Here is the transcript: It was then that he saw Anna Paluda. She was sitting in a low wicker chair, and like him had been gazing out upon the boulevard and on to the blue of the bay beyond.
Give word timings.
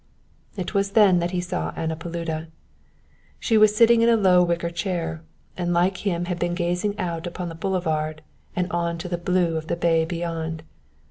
It 0.57 0.73
was 0.73 0.93
then 0.93 1.19
that 1.19 1.29
he 1.29 1.39
saw 1.39 1.73
Anna 1.75 1.95
Paluda. 1.95 2.47
She 3.39 3.55
was 3.55 3.75
sitting 3.75 4.01
in 4.01 4.09
a 4.09 4.17
low 4.17 4.41
wicker 4.43 4.71
chair, 4.71 5.21
and 5.55 5.73
like 5.75 5.97
him 6.07 6.25
had 6.25 6.39
been 6.39 6.55
gazing 6.55 6.97
out 6.97 7.27
upon 7.27 7.49
the 7.49 7.53
boulevard 7.53 8.23
and 8.55 8.67
on 8.71 8.97
to 8.97 9.07
the 9.07 9.19
blue 9.19 9.57
of 9.57 9.67
the 9.67 9.75
bay 9.75 10.03
beyond. 10.05 10.63